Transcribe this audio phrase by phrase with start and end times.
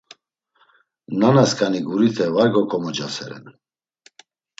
[1.23, 3.45] Nana skani gurite, var gakomocaseren.